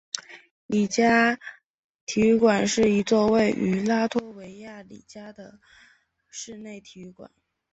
[0.65, 1.37] 里加
[2.07, 5.59] 体育馆是一座位于拉脱维亚里加的
[6.27, 7.29] 室内体育馆。